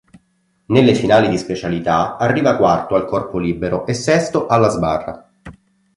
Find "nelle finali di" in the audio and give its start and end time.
0.65-1.37